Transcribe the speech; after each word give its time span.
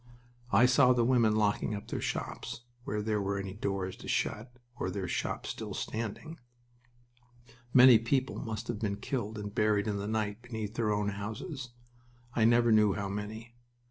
I 0.51 0.65
saw 0.65 0.93
the 0.93 1.03
women 1.05 1.35
locking 1.35 1.75
up 1.75 1.87
their 1.89 2.01
shops 2.01 2.61
where 2.85 3.03
there 3.03 3.21
were 3.21 3.37
any 3.37 3.53
doors 3.53 3.95
to 3.97 4.07
shut 4.07 4.51
or 4.79 4.89
their 4.89 5.07
shop 5.07 5.45
still 5.45 5.75
standing. 5.75 6.39
Many 7.71 7.99
people 7.99 8.39
must 8.39 8.67
have 8.67 8.79
been 8.79 8.97
killed 8.97 9.37
and 9.37 9.53
buried 9.53 9.87
in 9.87 9.97
the 9.97 10.07
night 10.07 10.41
beneath 10.41 10.73
their 10.73 10.91
own 10.91 11.09
houses 11.09 11.69
I 12.35 12.45
never 12.45 12.71
knew 12.71 12.93
how 12.93 13.09
many. 13.09 13.53